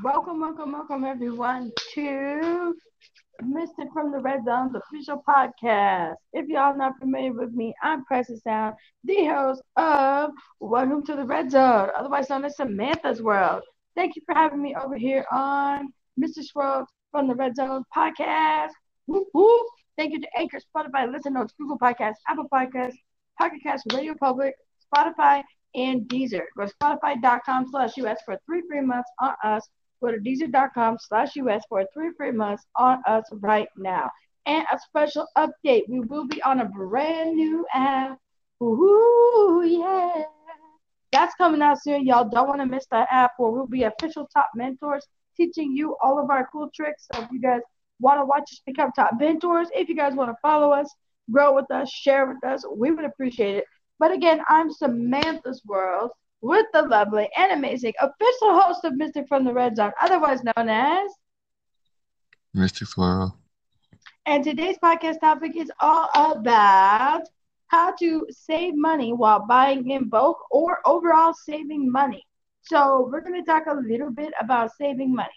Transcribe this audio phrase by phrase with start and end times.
[0.00, 2.74] Welcome, welcome, welcome, everyone, to
[3.42, 6.14] Mystic from the Red Zone's official podcast.
[6.32, 8.74] If y'all not familiar with me, I'm Precious Sound,
[9.04, 10.30] the host of
[10.60, 13.62] Welcome to the Red Zone, otherwise known as Samantha's World.
[13.94, 16.42] Thank you for having me over here on Mr.
[16.42, 18.70] Swirl from the Red Zone podcast.
[19.06, 22.96] Thank you to Anchor, Spotify, Listen Notes, Google Podcasts, Apple Podcasts,
[23.38, 24.54] Pocket Cast, Radio Public,
[24.92, 25.42] Spotify,
[25.74, 26.44] and Deezer.
[26.56, 29.68] Go to spotify.com slash US for three free months on us
[30.02, 34.10] Go to Deezer.com slash US for three free months on us right now.
[34.46, 38.18] And a special update, we will be on a brand new app.
[38.60, 40.24] Ooh, yeah.
[41.12, 42.04] That's coming out soon.
[42.04, 45.06] Y'all don't want to miss that app where we'll be official top mentors
[45.36, 47.06] teaching you all of our cool tricks.
[47.12, 47.60] So if you guys
[48.00, 50.92] want to watch us become top mentors, if you guys want to follow us,
[51.30, 53.64] grow with us, share with us, we would appreciate it.
[54.00, 56.10] But again, I'm Samantha's World
[56.42, 60.68] with the lovely and amazing official host of Mystic from the Red Zone, otherwise known
[60.68, 61.10] as
[62.52, 63.38] Mystic Swirl.
[64.26, 67.22] And today's podcast topic is all about
[67.68, 72.22] how to save money while buying in bulk or overall saving money.
[72.62, 75.30] So, we're going to talk a little bit about saving money.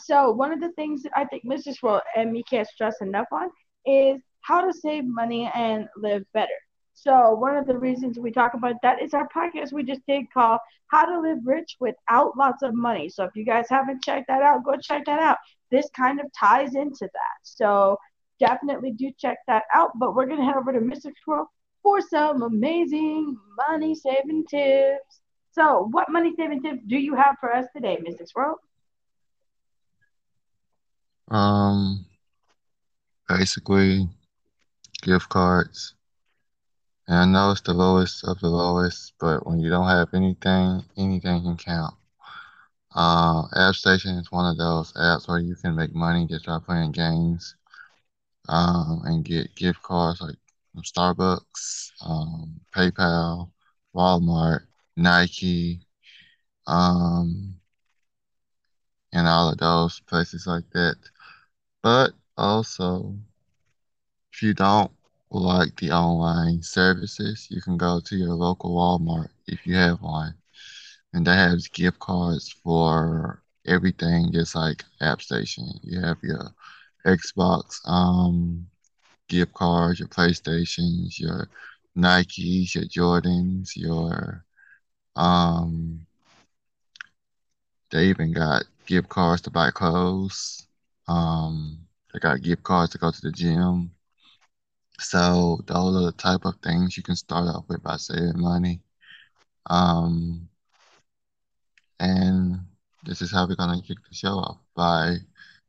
[0.00, 1.72] So, one of the things that I think Mr.
[1.74, 3.50] Swirl and me can't stress enough on
[3.86, 6.58] is how to save money and live better.
[6.94, 10.30] So one of the reasons we talk about that is our podcast we just did
[10.32, 13.08] called How to Live Rich Without Lots of Money.
[13.08, 15.38] So if you guys haven't checked that out, go check that out.
[15.70, 17.38] This kind of ties into that.
[17.42, 17.96] So
[18.38, 19.90] definitely do check that out.
[19.98, 21.50] But we're gonna head over to Mystic Swirl
[21.82, 23.36] for some amazing
[23.68, 25.20] money saving tips.
[25.52, 28.58] So what money saving tips do you have for us today, Mystic Swirl?
[31.28, 32.04] Um
[33.28, 34.08] basically
[35.02, 35.94] gift cards
[37.12, 40.82] and I know it's the lowest of the lowest, but when you don't have anything,
[40.96, 41.94] anything can count.
[42.94, 46.92] Uh, AppStation is one of those apps where you can make money just by playing
[46.92, 47.54] games
[48.48, 50.36] um, and get gift cards like
[50.78, 53.50] Starbucks, um, PayPal,
[53.94, 54.62] Walmart,
[54.96, 55.80] Nike,
[56.66, 57.54] um,
[59.12, 60.96] and all of those places like that.
[61.82, 63.16] But also,
[64.32, 64.90] if you don't
[65.40, 70.34] like the online services, you can go to your local Walmart if you have one,
[71.12, 75.78] and they have gift cards for everything, just like AppStation.
[75.82, 76.52] You have your
[77.06, 78.66] Xbox um
[79.28, 81.48] gift cards, your PlayStations, your
[81.96, 84.44] Nikes, your Jordans, your
[85.16, 86.06] um.
[87.90, 90.66] They even got gift cards to buy clothes.
[91.06, 93.92] Um, they got gift cards to go to the gym.
[95.00, 98.80] So those are the type of things you can start off with by saving money.
[99.68, 100.48] Um,
[102.00, 102.60] and
[103.04, 105.16] this is how we're gonna kick the show off by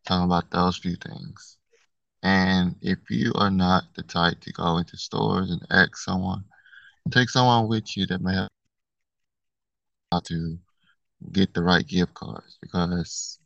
[0.06, 1.58] talking about those few things.
[2.24, 6.46] And if you are not the type to go into stores and ask someone,
[7.12, 10.58] take someone with you that may have to
[11.32, 13.40] get the right gift cards because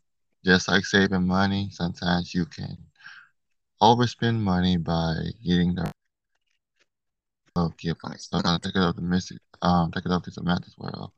[0.45, 2.77] just like saving money, sometimes you can
[3.81, 5.91] overspend money by getting the
[7.55, 8.27] oh, gift cards.
[8.29, 10.75] So I'm gonna take it up to Missy, um, take it up to Samantha as
[10.77, 11.13] well,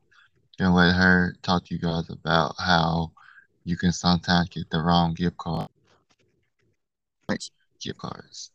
[0.58, 3.12] and let her talk to you guys about how
[3.64, 5.68] you can sometimes get the wrong gift card.
[7.80, 8.50] Gift cards.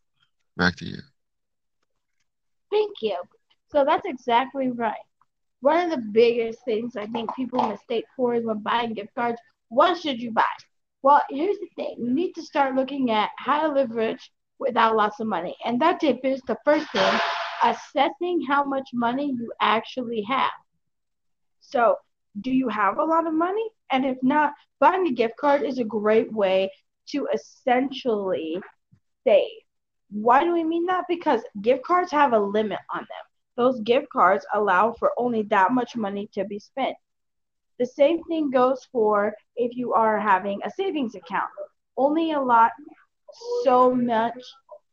[0.58, 1.00] Back to you.
[2.72, 3.18] Thank you.
[3.72, 4.94] So that's exactly right.
[5.62, 9.40] One of the biggest things I think people mistake for is when buying gift cards.
[9.70, 10.44] What should you buy?
[11.06, 11.98] Well, here's the thing.
[12.00, 15.56] You need to start looking at how to live rich without lots of money.
[15.64, 17.20] And that tip is the first thing,
[17.62, 20.50] assessing how much money you actually have.
[21.62, 21.98] So,
[22.42, 23.70] do you have a lot of money?
[23.92, 26.72] And if not, buying a gift card is a great way
[27.10, 28.60] to essentially
[29.28, 29.60] save.
[30.10, 31.04] Why do we mean that?
[31.08, 33.26] Because gift cards have a limit on them.
[33.58, 36.96] Those gift cards allow for only that much money to be spent.
[37.80, 41.50] The same thing goes for if you are having a savings account.
[41.98, 42.72] Only a lot
[43.64, 44.40] so much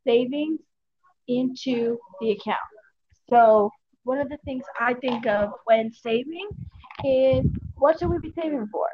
[0.04, 0.60] savings
[1.28, 2.58] into the account.
[3.30, 3.70] So
[4.04, 6.48] one of the things I think of when saving
[7.04, 7.46] is
[7.76, 8.86] what should we be saving for?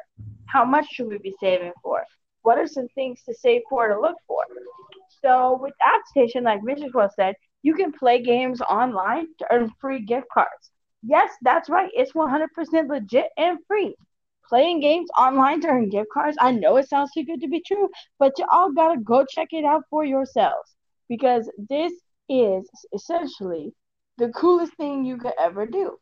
[0.45, 2.03] How much should we be saving for?
[2.43, 4.43] What are some things to save for to look for?
[5.21, 6.93] So with AppStation, like Mrs.
[6.93, 10.71] Well said, you can play games online to earn free gift cards.
[11.03, 11.91] Yes, that's right.
[11.93, 13.95] It's 100% legit and free.
[14.47, 16.37] Playing games online earn gift cards.
[16.39, 19.49] I know it sounds too good to be true, but you all gotta go check
[19.51, 20.75] it out for yourselves
[21.09, 21.93] because this
[22.29, 23.73] is essentially
[24.17, 25.99] the coolest thing you could ever do.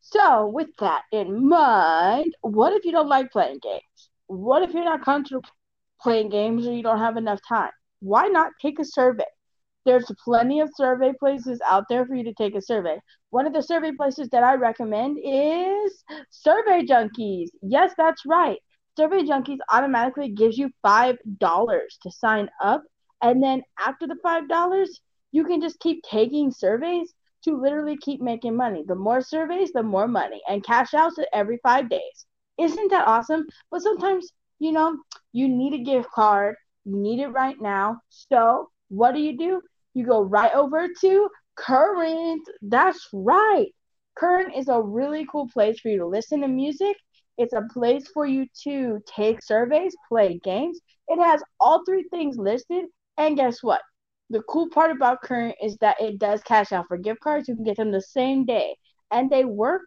[0.00, 4.10] So, with that in mind, what if you don't like playing games?
[4.26, 5.48] what if you're not comfortable
[6.00, 7.72] playing games or you don't have enough time?
[8.00, 9.24] Why not take a survey?
[9.84, 12.98] There's plenty of survey places out there for you to take a survey.
[13.30, 17.48] One of the survey places that I recommend is Survey Junkies.
[17.62, 18.58] Yes, that's right.
[18.96, 22.82] Survey Junkies automatically gives you $5 to sign up.
[23.22, 25.00] And then after the $5,
[25.32, 28.84] you can just keep taking surveys to literally keep making money.
[28.86, 32.26] The more surveys, the more money, and cash outs every five days.
[32.58, 33.46] Isn't that awesome?
[33.70, 34.98] But sometimes, you know,
[35.32, 38.00] you need a gift card, you need it right now.
[38.10, 39.62] So, what do you do?
[39.94, 42.42] You go right over to Current.
[42.62, 43.68] That's right.
[44.16, 46.96] Current is a really cool place for you to listen to music.
[47.38, 50.80] It's a place for you to take surveys, play games.
[51.08, 52.84] It has all three things listed.
[53.18, 53.80] And guess what?
[54.30, 57.48] The cool part about Current is that it does cash out for gift cards.
[57.48, 58.76] You can get them the same day,
[59.10, 59.82] and they work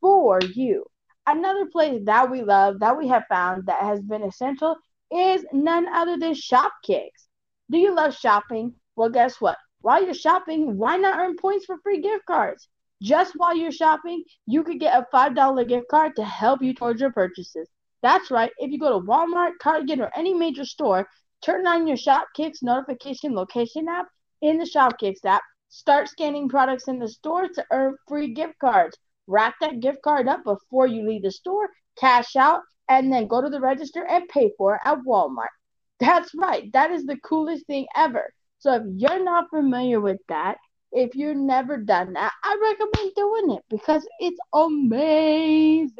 [0.00, 0.84] for you.
[1.26, 4.76] Another place that we love, that we have found that has been essential,
[5.10, 7.26] is none other than Shopkicks.
[7.70, 8.74] Do you love shopping?
[8.96, 9.58] Well, guess what?
[9.82, 12.68] While you're shopping, why not earn points for free gift cards?
[13.02, 17.00] Just while you're shopping, you could get a $5 gift card to help you towards
[17.00, 17.68] your purchases.
[18.02, 18.50] That's right.
[18.58, 21.06] If you go to Walmart, Target, or any major store,
[21.42, 24.08] Turn on your Shopkicks notification location app
[24.40, 25.42] in the Shopkicks app.
[25.68, 28.96] Start scanning products in the store to earn free gift cards.
[29.26, 33.42] Wrap that gift card up before you leave the store, cash out, and then go
[33.42, 35.52] to the register and pay for it at Walmart.
[36.00, 36.72] That's right.
[36.72, 38.32] That is the coolest thing ever.
[38.58, 40.58] So if you're not familiar with that,
[40.92, 45.96] if you've never done that, I recommend doing it because it's amazing.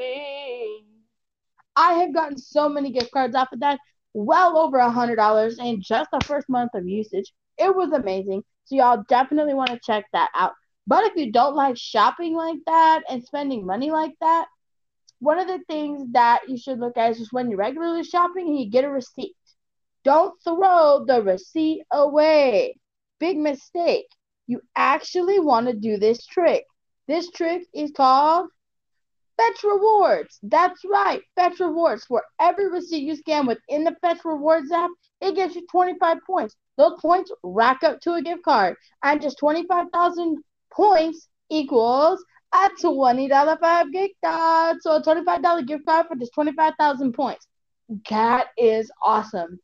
[1.77, 3.79] I have gotten so many gift cards off of that
[4.15, 7.33] well over a hundred dollars in just the first month of usage.
[7.59, 8.43] It was amazing.
[8.65, 10.53] So y'all definitely want to check that out.
[10.87, 14.47] But if you don't like shopping like that and spending money like that,
[15.19, 18.49] one of the things that you should look at is just when you're regularly shopping
[18.49, 19.36] and you get a receipt.
[20.07, 22.77] Don't throw the receipt away.
[23.19, 24.07] Big mistake.
[24.47, 26.65] You actually want to do this trick.
[27.09, 28.49] This trick is called
[29.37, 30.39] Fetch Rewards.
[30.45, 32.05] That's right, Fetch Rewards.
[32.05, 36.55] For every receipt you scan within the Fetch Rewards app, it gives you 25 points.
[36.77, 38.77] Those points rack up to a gift card.
[39.03, 40.39] And just 25,000
[40.73, 42.25] points equals
[42.55, 44.77] a $20 five gift card.
[44.83, 47.49] So a $25 gift card for just 25,000 points.
[48.09, 49.59] That is awesome.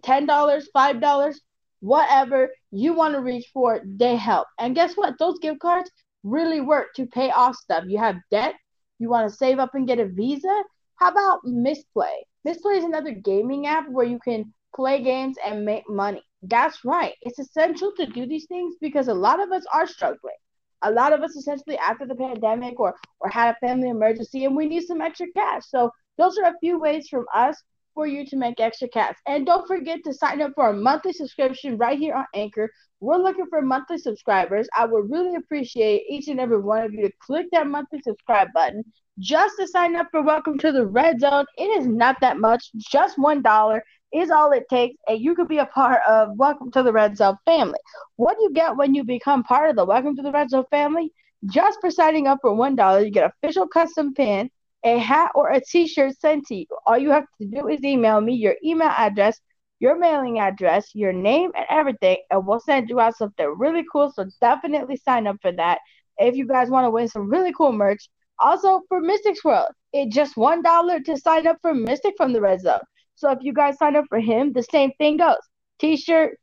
[0.00, 1.34] $10, $5,
[1.80, 4.46] whatever you want to reach for, they help.
[4.58, 5.18] And guess what?
[5.18, 5.90] Those gift cards
[6.22, 7.84] really work to pay off stuff.
[7.86, 8.54] You have debt,
[8.98, 10.62] you want to save up and get a Visa?
[10.96, 12.24] How about Misplay?
[12.44, 16.22] Misplay is another gaming app where you can play games and make money.
[16.42, 17.14] That's right.
[17.22, 20.36] It's essential to do these things because a lot of us are struggling.
[20.82, 24.56] A lot of us essentially after the pandemic or or had a family emergency and
[24.56, 25.62] we need some extra cash.
[25.68, 27.62] So those are a few ways from us
[27.94, 29.16] for you to make extra cash.
[29.26, 32.70] And don't forget to sign up for a monthly subscription right here on Anchor.
[33.00, 34.68] We're looking for monthly subscribers.
[34.76, 38.48] I would really appreciate each and every one of you to click that monthly subscribe
[38.54, 38.84] button
[39.18, 41.44] just to sign up for Welcome to the Red Zone.
[41.58, 43.80] It is not that much, just $1
[44.12, 47.16] is all it takes, and you could be a part of Welcome to the Red
[47.16, 47.78] Zone family.
[48.16, 50.64] What do you get when you become part of the Welcome to the Red Zone
[50.70, 51.10] family?
[51.46, 54.50] Just for signing up for $1, you get official custom pin
[54.84, 56.66] a hat or a t-shirt sent to you.
[56.86, 59.40] All you have to do is email me your email address,
[59.78, 64.12] your mailing address, your name, and everything, and we'll send you out something really cool.
[64.12, 65.78] So definitely sign up for that
[66.18, 68.08] if you guys want to win some really cool merch.
[68.38, 72.40] Also for Mystics World, it's just one dollar to sign up for Mystic from the
[72.40, 72.80] Red Zone.
[73.14, 75.36] So if you guys sign up for him, the same thing goes:
[75.78, 76.38] t-shirt,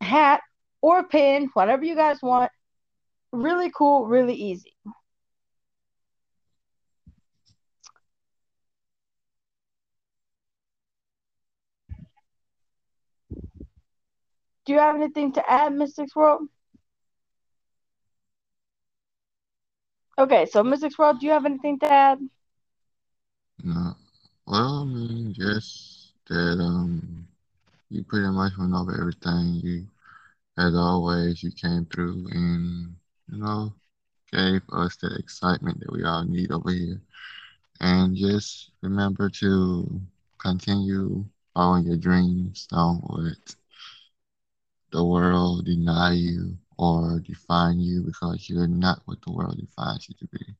[0.00, 0.40] hat,
[0.80, 2.50] or pin, whatever you guys want.
[3.32, 4.74] Really cool, really easy.
[14.66, 16.48] Do you have anything to add, Mystics World?
[20.18, 22.18] Okay, so Mystics World, do you have anything to add?
[23.62, 23.94] No.
[24.46, 27.28] Well, I mean, just that um,
[27.90, 29.60] you pretty much went over everything.
[29.62, 29.86] You,
[30.58, 32.96] as always, you came through and
[33.30, 33.72] you know
[34.32, 37.00] gave us the excitement that we all need over here.
[37.80, 40.00] And just remember to
[40.38, 42.66] continue following your dreams.
[42.70, 43.54] Don't let
[44.96, 50.14] the world deny you or define you because you're not what the world defines you
[50.18, 50.56] to be.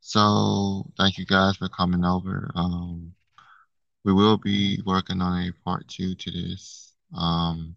[0.00, 2.50] So thank you guys for coming over.
[2.54, 3.12] Um,
[4.04, 6.94] we will be working on a part two to this.
[7.14, 7.76] Um,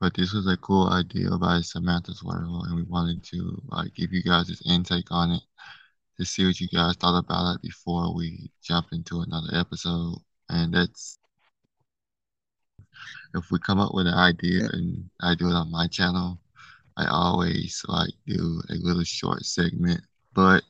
[0.00, 4.12] but this was a cool idea by Samantha's World, and we wanted to like give
[4.12, 5.42] you guys this intake on it
[6.18, 10.18] to see what you guys thought about it before we jump into another episode.
[10.48, 11.19] and that's
[13.34, 16.38] if we come up with an idea and I do it on my channel,
[16.96, 20.00] I always like do a little short segment,
[20.34, 20.62] but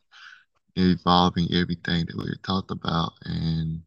[0.77, 3.13] involving everything that we talked about.
[3.25, 3.83] And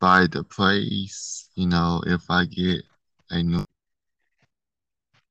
[0.00, 2.82] by the place, you know, if I get
[3.30, 3.64] a new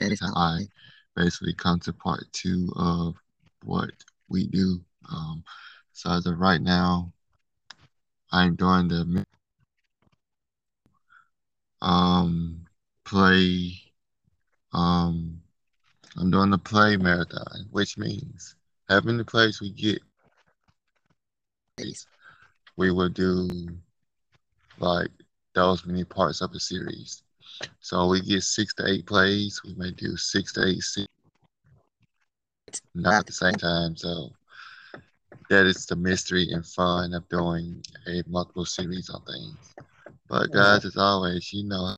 [0.02, 0.68] I
[1.16, 3.16] basically come to part two of
[3.64, 3.92] what
[4.30, 4.82] we do.
[5.10, 5.44] Um,
[5.94, 7.12] so as of right now,
[8.32, 9.26] I'm doing the
[13.06, 13.72] play
[14.74, 15.42] um
[16.18, 18.56] I'm doing the play marathon, which means
[18.90, 20.02] having the plays we get
[22.78, 23.50] we will do
[24.80, 25.10] like
[25.54, 27.24] those many parts of a series.
[27.80, 29.62] So we get six to eight plays.
[29.64, 31.08] We may do six to eight, six,
[32.94, 33.96] not at the same time.
[33.96, 34.30] So
[35.50, 39.76] that is the mystery and fun of doing a multiple series on things.
[40.28, 41.96] But guys, as always, you know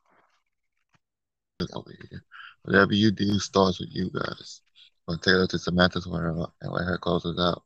[1.73, 2.23] over here.
[2.63, 4.61] Whatever you do starts with you guys.
[5.07, 7.63] I'll take her to Samantha's world and let her close us out.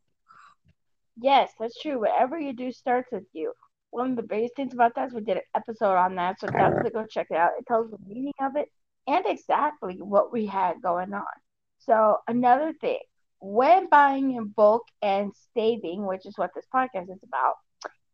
[1.19, 1.99] Yes, that's true.
[1.99, 3.53] Whatever you do starts with you.
[3.89, 6.47] One of the biggest things about that is we did an episode on that, so
[6.47, 7.51] definitely go check it out.
[7.59, 8.69] It tells the meaning of it
[9.07, 11.25] and exactly what we had going on.
[11.79, 12.99] So another thing,
[13.41, 17.55] when buying in bulk and saving, which is what this podcast is about,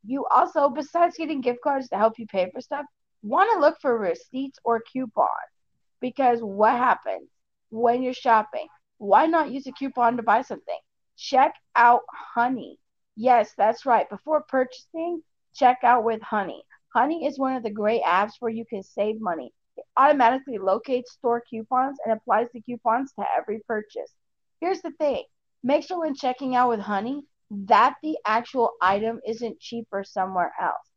[0.04, 2.86] you also, besides getting gift cards to help you pay for stuff,
[3.22, 5.57] want to look for receipts or coupons.
[6.02, 7.30] Because what happens
[7.70, 8.68] when you're shopping?
[8.98, 10.80] Why not use a coupon to buy something?
[11.18, 12.80] Check out Honey.
[13.16, 14.10] Yes, that's right.
[14.10, 15.24] Before purchasing,
[15.54, 16.64] check out with Honey.
[16.94, 19.54] Honey is one of the great apps where you can save money.
[19.76, 24.14] It automatically locates store coupons and applies the coupons to every purchase.
[24.60, 25.24] Here's the thing
[25.64, 30.92] make sure when checking out with Honey that the actual item isn't cheaper somewhere else.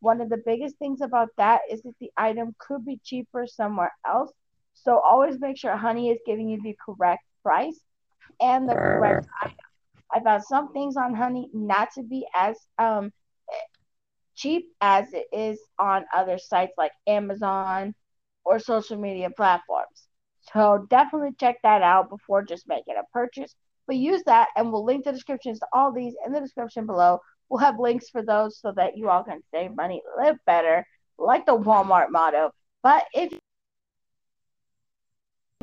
[0.00, 3.92] One of the biggest things about that is that the item could be cheaper somewhere
[4.06, 4.32] else.
[4.86, 7.80] So always make sure Honey is giving you the correct price
[8.40, 9.56] and the correct item.
[10.14, 13.10] I found some things on Honey not to be as um,
[14.36, 17.96] cheap as it is on other sites like Amazon
[18.44, 20.06] or social media platforms.
[20.52, 23.56] So definitely check that out before just making a purchase.
[23.88, 27.18] But use that, and we'll link the descriptions to all these in the description below.
[27.48, 30.86] We'll have links for those so that you all can save money, live better,
[31.18, 32.52] like the Walmart motto.
[32.84, 33.36] But if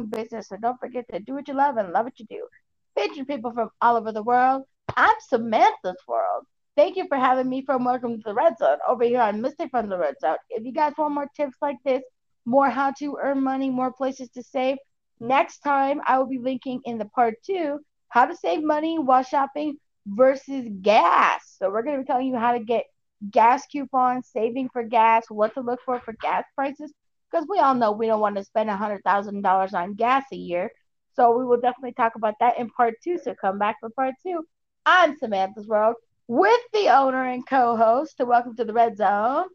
[0.01, 2.47] business, so don't forget to do what you love and love what you do.
[2.95, 4.63] Featuring people from all over the world.
[4.95, 6.45] I'm Samantha's World.
[6.75, 9.69] Thank you for having me from Welcome to the Red Zone over here on Mystic
[9.69, 10.37] from the Red Zone.
[10.49, 12.01] If you guys want more tips like this,
[12.45, 14.77] more how to earn money, more places to save,
[15.19, 19.23] next time I will be linking in the part two how to save money while
[19.23, 21.55] shopping versus gas.
[21.59, 22.85] So we're going to be telling you how to get
[23.31, 26.91] gas coupons, saving for gas, what to look for for gas prices,
[27.33, 30.71] because we all know we don't want to spend a $100,000 on gas a year.
[31.15, 33.17] So we will definitely talk about that in part two.
[33.17, 34.45] So come back for part two.
[34.85, 35.95] I'm Samantha's World
[36.27, 39.45] with the owner and co-host to Welcome to the Red Zone,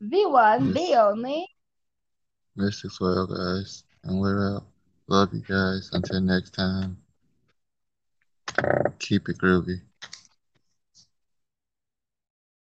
[0.00, 0.74] the one, yes.
[0.74, 1.46] the only.
[2.56, 3.84] Mystic World, guys.
[4.04, 4.64] And we're out.
[5.08, 5.90] Love you guys.
[5.92, 6.96] Until next time.
[8.98, 9.80] Keep it groovy.